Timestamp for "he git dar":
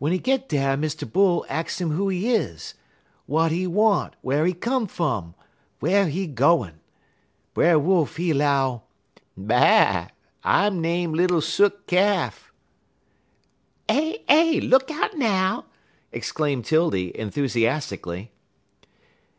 0.14-0.78